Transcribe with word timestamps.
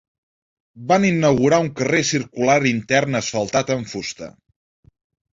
Van 0.91 1.03
inaugurar 1.09 1.59
un 1.65 1.67
carrer 1.81 1.99
circular 2.11 2.55
intern 2.69 3.19
asfaltat 3.19 3.69
amb 3.75 3.91
fusta. 3.93 4.31